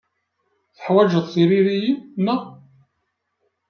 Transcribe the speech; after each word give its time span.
Teḥwajeḍ 0.75 1.25
tiririyin, 1.33 1.99
naɣ? 2.25 2.41